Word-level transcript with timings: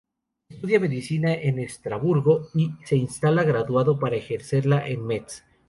Estudia 0.49 0.79
medicina 0.79 1.31
en 1.31 1.59
Estrasburgo, 1.59 2.47
y 2.55 2.71
se 2.85 2.95
instala 2.95 3.43
graduado 3.43 3.99
para 3.99 4.15
ejercerla 4.15 4.87
en 4.87 5.05
Metz. 5.05 5.43